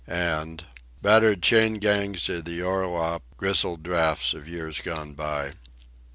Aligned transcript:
"And: 0.33 0.65
"Battered 1.03 1.43
chain 1.43 1.75
gangs 1.75 2.27
of 2.27 2.45
the 2.45 2.59
orlop, 2.63 3.21
grizzled 3.37 3.83
draughts 3.83 4.33
of 4.33 4.47
years 4.47 4.79
gone 4.79 5.13
by 5.13 5.53